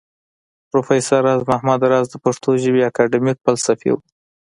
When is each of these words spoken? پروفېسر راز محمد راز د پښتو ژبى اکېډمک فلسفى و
پروفېسر 0.69 1.19
راز 1.27 1.41
محمد 1.49 1.81
راز 1.91 2.05
د 2.11 2.15
پښتو 2.25 2.49
ژبى 2.63 2.81
اکېډمک 2.89 3.37
فلسفى 3.45 3.89
و 3.93 3.97